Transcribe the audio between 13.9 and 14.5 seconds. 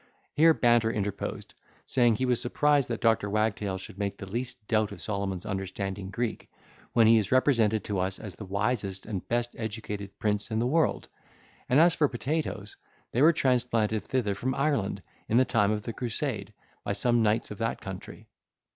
thither